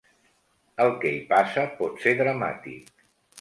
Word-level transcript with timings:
El 0.85 0.89
que 1.03 1.11
hi 1.17 1.19
passa 1.33 1.67
pot 1.83 2.01
ser 2.07 2.15
dramàtic. 2.23 2.91